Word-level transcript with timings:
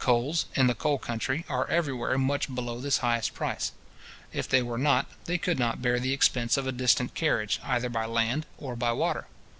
Coals, 0.00 0.46
in 0.56 0.66
the 0.66 0.74
coal 0.74 0.98
countries, 0.98 1.44
are 1.48 1.68
everywhere 1.68 2.18
much 2.18 2.52
below 2.52 2.80
this 2.80 2.98
highest 2.98 3.34
price. 3.34 3.70
If 4.32 4.48
they 4.48 4.60
were 4.60 4.78
not, 4.78 5.06
they 5.26 5.38
could 5.38 5.60
not 5.60 5.80
bear 5.80 6.00
the 6.00 6.12
expense 6.12 6.56
of 6.56 6.66
a 6.66 6.72
distant 6.72 7.14
carriage, 7.14 7.60
either 7.62 7.88
by 7.88 8.04
land 8.06 8.46
or 8.58 8.74
by 8.74 8.90
water. 8.90 9.28